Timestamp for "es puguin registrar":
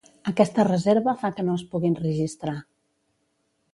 1.59-2.57